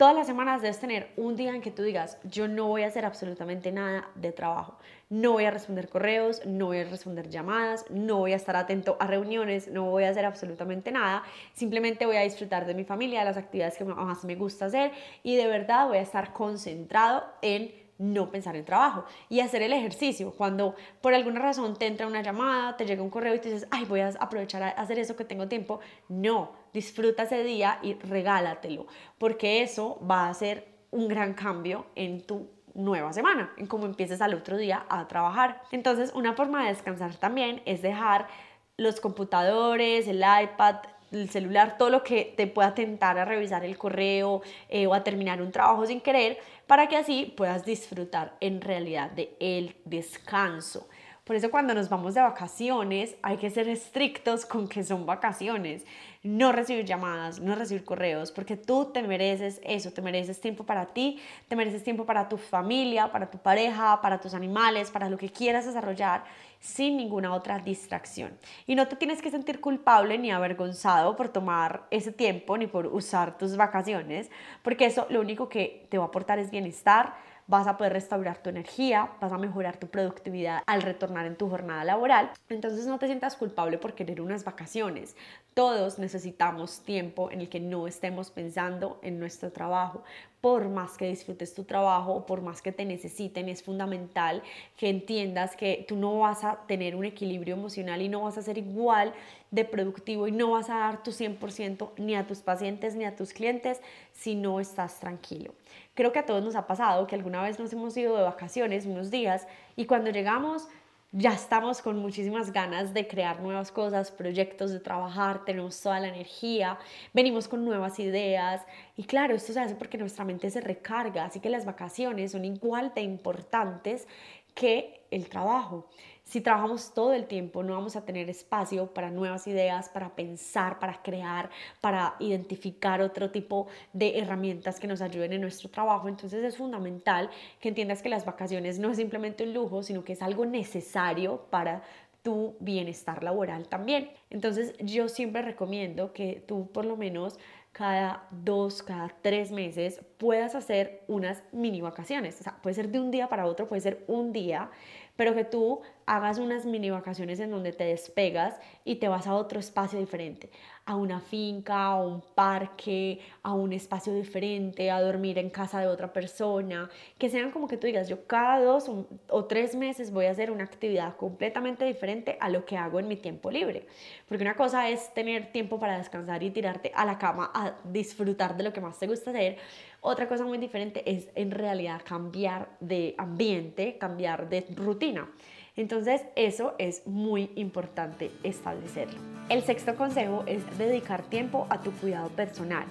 Todas 0.00 0.14
las 0.14 0.26
semanas 0.26 0.62
debes 0.62 0.80
tener 0.80 1.10
un 1.18 1.36
día 1.36 1.54
en 1.54 1.60
que 1.60 1.70
tú 1.70 1.82
digas, 1.82 2.16
yo 2.24 2.48
no 2.48 2.68
voy 2.68 2.84
a 2.84 2.86
hacer 2.86 3.04
absolutamente 3.04 3.70
nada 3.70 4.08
de 4.14 4.32
trabajo, 4.32 4.78
no 5.10 5.32
voy 5.32 5.44
a 5.44 5.50
responder 5.50 5.90
correos, 5.90 6.40
no 6.46 6.68
voy 6.68 6.78
a 6.78 6.84
responder 6.84 7.28
llamadas, 7.28 7.84
no 7.90 8.16
voy 8.16 8.32
a 8.32 8.36
estar 8.36 8.56
atento 8.56 8.96
a 8.98 9.06
reuniones, 9.06 9.68
no 9.68 9.90
voy 9.90 10.04
a 10.04 10.08
hacer 10.08 10.24
absolutamente 10.24 10.90
nada, 10.90 11.22
simplemente 11.52 12.06
voy 12.06 12.16
a 12.16 12.22
disfrutar 12.22 12.64
de 12.64 12.72
mi 12.72 12.84
familia, 12.84 13.18
de 13.18 13.26
las 13.26 13.36
actividades 13.36 13.76
que 13.76 13.84
más 13.84 14.24
me 14.24 14.36
gusta 14.36 14.64
hacer 14.64 14.90
y 15.22 15.36
de 15.36 15.48
verdad 15.48 15.86
voy 15.86 15.98
a 15.98 16.00
estar 16.00 16.32
concentrado 16.32 17.22
en 17.42 17.70
no 18.00 18.30
pensar 18.30 18.56
en 18.56 18.64
trabajo 18.64 19.04
y 19.28 19.40
hacer 19.40 19.62
el 19.62 19.72
ejercicio. 19.72 20.32
Cuando 20.32 20.74
por 21.00 21.14
alguna 21.14 21.38
razón 21.38 21.76
te 21.76 21.86
entra 21.86 22.06
una 22.06 22.22
llamada, 22.22 22.76
te 22.76 22.86
llega 22.86 23.02
un 23.02 23.10
correo 23.10 23.34
y 23.34 23.38
te 23.38 23.52
dices, 23.52 23.68
ay, 23.70 23.84
voy 23.84 24.00
a 24.00 24.08
aprovechar 24.18 24.62
a 24.62 24.70
hacer 24.70 24.98
eso 24.98 25.16
que 25.16 25.24
tengo 25.24 25.48
tiempo, 25.48 25.80
no, 26.08 26.52
disfruta 26.72 27.24
ese 27.24 27.44
día 27.44 27.78
y 27.82 27.94
regálatelo, 27.94 28.86
porque 29.18 29.62
eso 29.62 30.00
va 30.10 30.28
a 30.28 30.34
ser 30.34 30.66
un 30.90 31.08
gran 31.08 31.34
cambio 31.34 31.86
en 31.94 32.22
tu 32.22 32.48
nueva 32.74 33.12
semana, 33.12 33.52
en 33.58 33.66
cómo 33.66 33.84
empieces 33.84 34.20
al 34.22 34.34
otro 34.34 34.56
día 34.56 34.86
a 34.88 35.06
trabajar. 35.06 35.62
Entonces, 35.70 36.12
una 36.14 36.32
forma 36.32 36.62
de 36.62 36.70
descansar 36.70 37.14
también 37.16 37.62
es 37.66 37.82
dejar 37.82 38.28
los 38.76 39.00
computadores, 39.00 40.08
el 40.08 40.18
iPad, 40.18 40.76
el 41.12 41.28
celular, 41.30 41.76
todo 41.78 41.90
lo 41.90 42.02
que 42.02 42.32
te 42.36 42.46
pueda 42.46 42.74
tentar 42.74 43.18
a 43.18 43.24
revisar 43.24 43.64
el 43.64 43.76
correo 43.76 44.42
eh, 44.68 44.86
o 44.86 44.94
a 44.94 45.02
terminar 45.02 45.42
un 45.42 45.52
trabajo 45.52 45.86
sin 45.86 46.00
querer, 46.00 46.38
para 46.66 46.88
que 46.88 46.96
así 46.96 47.32
puedas 47.36 47.64
disfrutar 47.64 48.36
en 48.40 48.60
realidad 48.60 49.10
de 49.10 49.34
el 49.40 49.76
descanso. 49.84 50.88
Por 51.24 51.36
eso 51.36 51.50
cuando 51.50 51.74
nos 51.74 51.88
vamos 51.88 52.14
de 52.14 52.22
vacaciones 52.22 53.14
hay 53.22 53.36
que 53.36 53.50
ser 53.50 53.68
estrictos 53.68 54.46
con 54.46 54.68
que 54.68 54.82
son 54.82 55.06
vacaciones, 55.06 55.84
no 56.22 56.52
recibir 56.52 56.84
llamadas, 56.84 57.40
no 57.40 57.54
recibir 57.54 57.84
correos, 57.84 58.32
porque 58.32 58.56
tú 58.56 58.86
te 58.86 59.02
mereces 59.02 59.60
eso, 59.64 59.92
te 59.92 60.02
mereces 60.02 60.40
tiempo 60.40 60.64
para 60.64 60.86
ti, 60.86 61.20
te 61.48 61.56
mereces 61.56 61.84
tiempo 61.84 62.04
para 62.04 62.28
tu 62.28 62.36
familia, 62.36 63.12
para 63.12 63.30
tu 63.30 63.38
pareja, 63.38 64.00
para 64.00 64.20
tus 64.20 64.34
animales, 64.34 64.90
para 64.90 65.08
lo 65.08 65.16
que 65.16 65.30
quieras 65.30 65.66
desarrollar 65.66 66.24
sin 66.60 66.96
ninguna 66.96 67.34
otra 67.34 67.58
distracción. 67.58 68.38
Y 68.66 68.74
no 68.74 68.86
te 68.86 68.96
tienes 68.96 69.22
que 69.22 69.30
sentir 69.30 69.60
culpable 69.60 70.18
ni 70.18 70.30
avergonzado 70.30 71.16
por 71.16 71.30
tomar 71.30 71.86
ese 71.90 72.12
tiempo 72.12 72.58
ni 72.58 72.66
por 72.66 72.86
usar 72.86 73.38
tus 73.38 73.56
vacaciones, 73.56 74.30
porque 74.62 74.84
eso 74.86 75.06
lo 75.08 75.20
único 75.20 75.48
que 75.48 75.86
te 75.88 75.96
va 75.96 76.04
a 76.04 76.08
aportar 76.08 76.38
es 76.38 76.50
bienestar, 76.50 77.14
vas 77.50 77.66
a 77.66 77.76
poder 77.76 77.92
restaurar 77.92 78.38
tu 78.38 78.48
energía, 78.48 79.10
vas 79.20 79.32
a 79.32 79.36
mejorar 79.36 79.76
tu 79.76 79.88
productividad 79.88 80.62
al 80.66 80.82
retornar 80.82 81.26
en 81.26 81.34
tu 81.34 81.50
jornada 81.50 81.84
laboral. 81.84 82.30
Entonces 82.48 82.86
no 82.86 83.00
te 83.00 83.06
sientas 83.06 83.36
culpable 83.36 83.76
por 83.76 83.94
querer 83.94 84.20
unas 84.20 84.44
vacaciones. 84.44 85.16
Todos 85.52 85.98
necesitamos 85.98 86.80
tiempo 86.84 87.28
en 87.32 87.40
el 87.40 87.48
que 87.48 87.58
no 87.58 87.88
estemos 87.88 88.30
pensando 88.30 89.00
en 89.02 89.18
nuestro 89.18 89.50
trabajo. 89.50 90.04
Por 90.40 90.68
más 90.68 90.96
que 90.96 91.06
disfrutes 91.06 91.54
tu 91.54 91.64
trabajo 91.64 92.14
o 92.14 92.26
por 92.26 92.40
más 92.40 92.62
que 92.62 92.72
te 92.72 92.84
necesiten, 92.84 93.48
es 93.48 93.62
fundamental 93.62 94.42
que 94.76 94.88
entiendas 94.88 95.54
que 95.54 95.84
tú 95.86 95.96
no 95.96 96.18
vas 96.20 96.44
a 96.44 96.60
tener 96.66 96.96
un 96.96 97.04
equilibrio 97.04 97.54
emocional 97.54 98.00
y 98.00 98.08
no 98.08 98.22
vas 98.22 98.38
a 98.38 98.42
ser 98.42 98.56
igual 98.56 99.12
de 99.50 99.64
productivo 99.64 100.28
y 100.28 100.32
no 100.32 100.52
vas 100.52 100.70
a 100.70 100.78
dar 100.78 101.02
tu 101.02 101.10
100% 101.10 101.90
ni 101.98 102.14
a 102.14 102.26
tus 102.26 102.38
pacientes 102.38 102.94
ni 102.94 103.04
a 103.04 103.16
tus 103.16 103.32
clientes 103.32 103.80
si 104.12 104.34
no 104.34 104.60
estás 104.60 104.98
tranquilo. 105.00 105.52
Creo 105.94 106.12
que 106.12 106.20
a 106.20 106.26
todos 106.26 106.42
nos 106.42 106.54
ha 106.54 106.66
pasado 106.66 107.06
que 107.06 107.16
alguna 107.16 107.42
vez 107.42 107.58
nos 107.58 107.72
hemos 107.72 107.96
ido 107.96 108.16
de 108.16 108.22
vacaciones 108.22 108.86
unos 108.86 109.10
días 109.10 109.46
y 109.76 109.84
cuando 109.84 110.10
llegamos 110.10 110.68
ya 111.12 111.32
estamos 111.32 111.82
con 111.82 111.98
muchísimas 111.98 112.52
ganas 112.52 112.94
de 112.94 113.08
crear 113.08 113.40
nuevas 113.40 113.72
cosas, 113.72 114.12
proyectos, 114.12 114.70
de 114.70 114.78
trabajar, 114.78 115.44
tenemos 115.44 115.80
toda 115.80 115.98
la 115.98 116.08
energía, 116.08 116.78
venimos 117.12 117.48
con 117.48 117.64
nuevas 117.64 117.98
ideas. 117.98 118.62
Y 118.96 119.04
claro, 119.04 119.34
esto 119.34 119.52
se 119.52 119.60
hace 119.60 119.74
porque 119.74 119.98
nuestra 119.98 120.24
mente 120.24 120.50
se 120.50 120.60
recarga, 120.60 121.24
así 121.24 121.40
que 121.40 121.50
las 121.50 121.64
vacaciones 121.64 122.30
son 122.32 122.44
igual 122.44 122.92
de 122.94 123.02
importantes 123.02 124.06
que 124.54 125.00
el 125.10 125.28
trabajo. 125.28 125.88
Si 126.24 126.40
trabajamos 126.40 126.94
todo 126.94 127.12
el 127.12 127.26
tiempo, 127.26 127.64
no 127.64 127.72
vamos 127.72 127.96
a 127.96 128.04
tener 128.04 128.30
espacio 128.30 128.86
para 128.94 129.10
nuevas 129.10 129.48
ideas, 129.48 129.88
para 129.88 130.14
pensar, 130.14 130.78
para 130.78 131.02
crear, 131.02 131.50
para 131.80 132.14
identificar 132.20 133.00
otro 133.00 133.32
tipo 133.32 133.66
de 133.92 134.16
herramientas 134.16 134.78
que 134.78 134.86
nos 134.86 135.00
ayuden 135.00 135.32
en 135.32 135.40
nuestro 135.40 135.68
trabajo. 135.70 136.08
Entonces 136.08 136.44
es 136.44 136.56
fundamental 136.56 137.30
que 137.58 137.70
entiendas 137.70 138.00
que 138.00 138.08
las 138.08 138.24
vacaciones 138.24 138.78
no 138.78 138.90
es 138.90 138.98
simplemente 138.98 139.42
un 139.42 139.54
lujo, 139.54 139.82
sino 139.82 140.04
que 140.04 140.12
es 140.12 140.22
algo 140.22 140.46
necesario 140.46 141.46
para 141.50 141.82
tu 142.22 142.54
bienestar 142.60 143.24
laboral 143.24 143.66
también. 143.66 144.10
Entonces 144.30 144.74
yo 144.78 145.08
siempre 145.08 145.42
recomiendo 145.42 146.12
que 146.12 146.44
tú 146.46 146.70
por 146.70 146.84
lo 146.84 146.96
menos 146.96 147.38
cada 147.72 148.28
dos, 148.30 148.82
cada 148.82 149.08
tres 149.22 149.50
meses 149.50 150.00
puedas 150.20 150.54
hacer 150.54 151.02
unas 151.08 151.42
mini 151.50 151.80
vacaciones. 151.80 152.38
O 152.38 152.44
sea, 152.44 152.56
puede 152.60 152.74
ser 152.74 152.90
de 152.90 153.00
un 153.00 153.10
día 153.10 153.28
para 153.30 153.46
otro, 153.46 153.66
puede 153.66 153.80
ser 153.80 154.04
un 154.06 154.34
día, 154.34 154.70
pero 155.16 155.34
que 155.34 155.44
tú 155.44 155.80
hagas 156.06 156.38
unas 156.38 156.66
mini 156.66 156.90
vacaciones 156.90 157.40
en 157.40 157.50
donde 157.50 157.72
te 157.72 157.84
despegas 157.84 158.58
y 158.84 158.96
te 158.96 159.08
vas 159.08 159.26
a 159.26 159.34
otro 159.34 159.60
espacio 159.60 159.98
diferente, 159.98 160.50
a 160.84 160.96
una 160.96 161.20
finca, 161.20 161.84
a 161.84 162.02
un 162.02 162.20
parque, 162.34 163.20
a 163.42 163.54
un 163.54 163.72
espacio 163.72 164.12
diferente, 164.12 164.90
a 164.90 165.00
dormir 165.00 165.38
en 165.38 165.48
casa 165.50 165.80
de 165.80 165.86
otra 165.86 166.12
persona, 166.12 166.90
que 167.16 167.30
sean 167.30 167.50
como 167.50 167.68
que 167.68 167.76
tú 167.76 167.86
digas, 167.86 168.08
yo 168.08 168.26
cada 168.26 168.60
dos 168.60 168.90
o 169.28 169.44
tres 169.44 169.74
meses 169.74 170.10
voy 170.10 170.26
a 170.26 170.32
hacer 170.32 170.50
una 170.50 170.64
actividad 170.64 171.16
completamente 171.16 171.84
diferente 171.84 172.36
a 172.40 172.48
lo 172.48 172.64
que 172.64 172.76
hago 172.76 172.98
en 172.98 173.08
mi 173.08 173.16
tiempo 173.16 173.50
libre. 173.50 173.86
Porque 174.28 174.42
una 174.42 174.56
cosa 174.56 174.88
es 174.88 175.14
tener 175.14 175.52
tiempo 175.52 175.78
para 175.78 175.96
descansar 175.98 176.42
y 176.42 176.50
tirarte 176.50 176.92
a 176.94 177.04
la 177.04 177.18
cama 177.18 177.50
a 177.54 177.74
disfrutar 177.84 178.56
de 178.56 178.64
lo 178.64 178.72
que 178.72 178.80
más 178.80 178.98
te 178.98 179.06
gusta 179.06 179.30
hacer, 179.30 179.58
otra 180.00 180.28
cosa 180.28 180.44
muy 180.44 180.58
diferente 180.58 181.02
es 181.10 181.28
en 181.34 181.50
realidad 181.50 182.00
cambiar 182.04 182.68
de 182.80 183.14
ambiente, 183.18 183.98
cambiar 183.98 184.48
de 184.48 184.66
rutina. 184.74 185.28
Entonces 185.76 186.22
eso 186.36 186.74
es 186.78 187.06
muy 187.06 187.50
importante 187.54 188.30
establecerlo. 188.42 189.18
El 189.48 189.62
sexto 189.62 189.94
consejo 189.94 190.44
es 190.46 190.62
dedicar 190.78 191.22
tiempo 191.22 191.66
a 191.70 191.80
tu 191.80 191.92
cuidado 191.92 192.28
personal. 192.30 192.86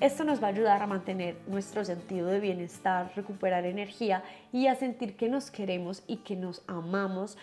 Esto 0.00 0.22
nos 0.22 0.40
va 0.40 0.46
a 0.46 0.50
ayudar 0.50 0.80
a 0.80 0.86
mantener 0.86 1.36
nuestro 1.48 1.84
sentido 1.84 2.28
de 2.28 2.38
bienestar, 2.38 3.10
recuperar 3.16 3.66
energía 3.66 4.22
y 4.52 4.68
a 4.68 4.76
sentir 4.76 5.16
que 5.16 5.28
nos 5.28 5.50
queremos 5.50 6.04
y 6.06 6.18
que 6.18 6.36
nos 6.36 6.62
amamos 6.68 7.36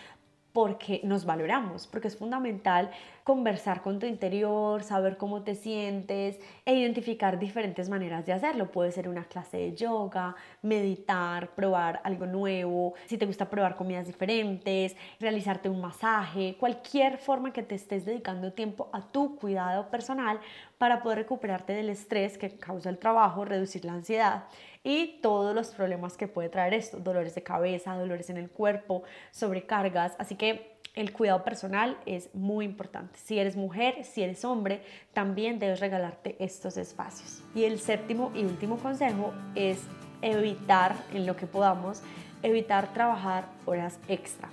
porque 0.56 1.02
nos 1.04 1.26
valoramos, 1.26 1.86
porque 1.86 2.08
es 2.08 2.16
fundamental 2.16 2.90
conversar 3.24 3.82
con 3.82 3.98
tu 3.98 4.06
interior, 4.06 4.82
saber 4.82 5.18
cómo 5.18 5.42
te 5.42 5.54
sientes 5.54 6.40
e 6.64 6.72
identificar 6.72 7.38
diferentes 7.38 7.90
maneras 7.90 8.24
de 8.24 8.32
hacerlo. 8.32 8.72
Puede 8.72 8.90
ser 8.90 9.06
una 9.06 9.24
clase 9.24 9.58
de 9.58 9.74
yoga, 9.74 10.34
meditar, 10.62 11.50
probar 11.50 12.00
algo 12.04 12.24
nuevo, 12.24 12.94
si 13.04 13.18
te 13.18 13.26
gusta 13.26 13.50
probar 13.50 13.76
comidas 13.76 14.06
diferentes, 14.06 14.96
realizarte 15.20 15.68
un 15.68 15.82
masaje, 15.82 16.56
cualquier 16.58 17.18
forma 17.18 17.52
que 17.52 17.62
te 17.62 17.74
estés 17.74 18.06
dedicando 18.06 18.54
tiempo 18.54 18.88
a 18.94 19.02
tu 19.02 19.36
cuidado 19.36 19.90
personal 19.90 20.40
para 20.78 21.02
poder 21.02 21.18
recuperarte 21.18 21.74
del 21.74 21.90
estrés 21.90 22.38
que 22.38 22.56
causa 22.56 22.88
el 22.88 22.96
trabajo, 22.96 23.44
reducir 23.44 23.84
la 23.84 23.92
ansiedad 23.92 24.44
y 24.86 25.18
todos 25.20 25.52
los 25.52 25.70
problemas 25.70 26.16
que 26.16 26.28
puede 26.28 26.48
traer 26.48 26.72
esto, 26.72 26.98
dolores 27.00 27.34
de 27.34 27.42
cabeza, 27.42 27.96
dolores 27.96 28.30
en 28.30 28.36
el 28.36 28.48
cuerpo, 28.48 29.02
sobrecargas, 29.32 30.14
así 30.16 30.36
que 30.36 30.76
el 30.94 31.12
cuidado 31.12 31.42
personal 31.42 31.98
es 32.06 32.32
muy 32.36 32.64
importante. 32.64 33.18
Si 33.18 33.36
eres 33.36 33.56
mujer, 33.56 34.04
si 34.04 34.22
eres 34.22 34.44
hombre, 34.44 34.82
también 35.12 35.58
debes 35.58 35.80
regalarte 35.80 36.36
estos 36.38 36.76
espacios. 36.76 37.42
Y 37.52 37.64
el 37.64 37.80
séptimo 37.80 38.30
y 38.32 38.44
último 38.44 38.76
consejo 38.76 39.34
es 39.56 39.82
evitar, 40.22 40.94
en 41.12 41.26
lo 41.26 41.34
que 41.34 41.48
podamos, 41.48 42.02
evitar 42.44 42.92
trabajar 42.92 43.48
horas 43.64 43.98
extra. 44.06 44.48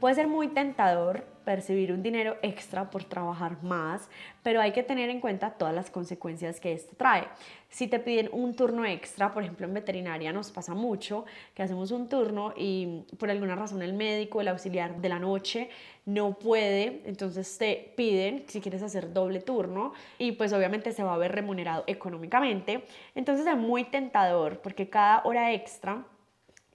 Puede 0.00 0.14
ser 0.14 0.28
muy 0.28 0.48
tentador 0.48 1.26
percibir 1.44 1.92
un 1.92 2.02
dinero 2.02 2.36
extra 2.42 2.90
por 2.90 3.04
trabajar 3.04 3.62
más, 3.62 4.08
pero 4.42 4.60
hay 4.60 4.72
que 4.72 4.82
tener 4.82 5.10
en 5.10 5.20
cuenta 5.20 5.50
todas 5.50 5.74
las 5.74 5.90
consecuencias 5.90 6.60
que 6.60 6.72
esto 6.72 6.94
trae. 6.96 7.28
Si 7.68 7.88
te 7.88 7.98
piden 7.98 8.28
un 8.32 8.54
turno 8.54 8.84
extra, 8.84 9.34
por 9.34 9.42
ejemplo 9.42 9.66
en 9.66 9.74
veterinaria 9.74 10.32
nos 10.32 10.50
pasa 10.50 10.74
mucho 10.74 11.24
que 11.54 11.62
hacemos 11.62 11.90
un 11.90 12.08
turno 12.08 12.54
y 12.56 13.04
por 13.18 13.30
alguna 13.30 13.56
razón 13.56 13.82
el 13.82 13.94
médico, 13.94 14.40
el 14.40 14.48
auxiliar 14.48 15.00
de 15.00 15.08
la 15.08 15.18
noche 15.18 15.70
no 16.06 16.38
puede, 16.38 17.02
entonces 17.04 17.58
te 17.58 17.92
piden 17.96 18.44
si 18.46 18.60
quieres 18.60 18.82
hacer 18.82 19.12
doble 19.12 19.40
turno 19.40 19.92
y 20.18 20.32
pues 20.32 20.52
obviamente 20.52 20.92
se 20.92 21.02
va 21.02 21.14
a 21.14 21.18
ver 21.18 21.32
remunerado 21.32 21.84
económicamente. 21.86 22.84
Entonces 23.14 23.46
es 23.46 23.56
muy 23.56 23.84
tentador 23.84 24.60
porque 24.60 24.88
cada 24.88 25.22
hora 25.24 25.52
extra 25.52 26.04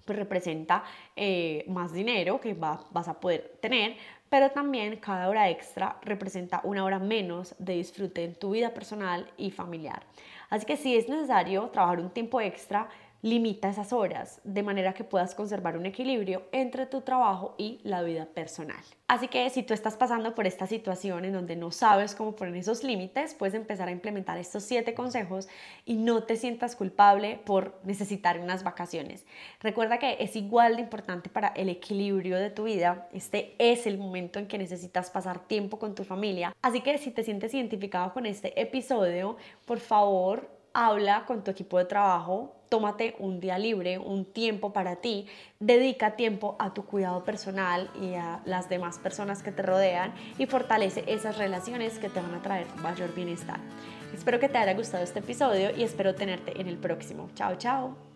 pues 0.09 0.17
representa 0.17 0.83
eh, 1.15 1.63
más 1.67 1.93
dinero 1.93 2.41
que 2.41 2.55
vas 2.55 3.07
a 3.07 3.19
poder 3.19 3.57
tener, 3.61 3.95
pero 4.29 4.51
también 4.51 4.97
cada 4.97 5.27
hora 5.29 5.49
extra 5.49 5.97
representa 6.01 6.61
una 6.63 6.83
hora 6.83 6.99
menos 6.99 7.55
de 7.57 7.73
disfrute 7.73 8.23
en 8.23 8.35
tu 8.35 8.51
vida 8.51 8.73
personal 8.73 9.29
y 9.37 9.51
familiar. 9.51 10.03
Así 10.49 10.65
que 10.65 10.77
si 10.77 10.95
es 10.95 11.09
necesario 11.09 11.69
trabajar 11.69 11.99
un 11.99 12.09
tiempo 12.09 12.41
extra, 12.41 12.89
limita 13.21 13.69
esas 13.69 13.91
horas 13.91 14.39
de 14.43 14.63
manera 14.63 14.93
que 14.93 15.03
puedas 15.03 15.35
conservar 15.35 15.77
un 15.77 15.85
equilibrio 15.85 16.43
entre 16.51 16.85
tu 16.85 17.01
trabajo 17.01 17.55
y 17.57 17.79
la 17.83 18.01
vida 18.01 18.25
personal. 18.25 18.83
Así 19.07 19.27
que 19.27 19.49
si 19.49 19.63
tú 19.63 19.73
estás 19.73 19.97
pasando 19.97 20.35
por 20.35 20.45
esta 20.47 20.67
situación 20.67 21.25
en 21.25 21.33
donde 21.33 21.55
no 21.55 21.71
sabes 21.71 22.15
cómo 22.15 22.35
poner 22.35 22.55
esos 22.55 22.83
límites, 22.83 23.33
puedes 23.33 23.55
empezar 23.55 23.87
a 23.87 23.91
implementar 23.91 24.37
estos 24.37 24.63
siete 24.63 24.93
consejos 24.93 25.47
y 25.85 25.95
no 25.95 26.23
te 26.23 26.35
sientas 26.35 26.75
culpable 26.75 27.39
por 27.43 27.79
necesitar 27.83 28.39
unas 28.39 28.63
vacaciones. 28.63 29.25
Recuerda 29.59 29.99
que 29.99 30.17
es 30.19 30.35
igual 30.35 30.75
de 30.75 30.83
importante 30.83 31.29
para 31.29 31.49
el 31.49 31.69
equilibrio 31.69 32.37
de 32.37 32.51
tu 32.51 32.65
vida. 32.65 33.09
Este 33.11 33.55
es 33.57 33.87
el 33.87 33.97
momento 33.97 34.39
en 34.39 34.47
que 34.47 34.57
necesitas 34.57 35.09
pasar 35.09 35.39
tiempo 35.39 35.79
con 35.79 35.95
tu 35.95 36.03
familia. 36.03 36.53
Así 36.61 36.81
que 36.81 36.97
si 36.97 37.11
te 37.11 37.23
sientes 37.23 37.53
identificado 37.53 38.13
con 38.13 38.25
este 38.25 38.59
episodio, 38.61 39.37
por 39.65 39.79
favor, 39.79 40.49
habla 40.73 41.25
con 41.25 41.43
tu 41.43 41.51
equipo 41.51 41.77
de 41.77 41.85
trabajo, 41.85 42.58
tómate 42.69 43.15
un 43.19 43.39
día 43.39 43.57
libre, 43.57 43.97
un 43.97 44.25
tiempo 44.25 44.71
para 44.71 44.97
ti, 44.97 45.27
dedica 45.59 46.15
tiempo 46.15 46.55
a 46.59 46.73
tu 46.73 46.85
cuidado 46.85 47.23
personal 47.23 47.89
y 48.01 48.13
a 48.13 48.41
las 48.45 48.69
demás 48.69 48.99
personas 48.99 49.43
que 49.43 49.51
te 49.51 49.63
rodean 49.63 50.13
y 50.37 50.45
fortalece 50.45 51.03
esas 51.07 51.37
relaciones 51.37 51.99
que 51.99 52.09
te 52.09 52.21
van 52.21 52.33
a 52.33 52.41
traer 52.41 52.67
mayor 52.81 53.13
bienestar. 53.13 53.59
Espero 54.13 54.39
que 54.39 54.49
te 54.49 54.57
haya 54.57 54.73
gustado 54.73 55.03
este 55.03 55.19
episodio 55.19 55.75
y 55.75 55.83
espero 55.83 56.15
tenerte 56.15 56.59
en 56.59 56.67
el 56.67 56.77
próximo. 56.77 57.29
Chao, 57.35 57.55
chao. 57.55 58.09